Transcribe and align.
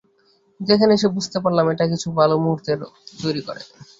কিন্তু 0.53 0.71
এখানে 0.73 0.91
এসে, 0.93 1.07
বুঝতে 1.15 1.37
পারলাম 1.43 1.65
এটা 1.73 1.85
কিছু 1.93 2.07
ভালো 2.19 2.35
মূহুর্তেরও 2.43 2.87
তৈরি 3.21 3.41
করে। 3.47 3.61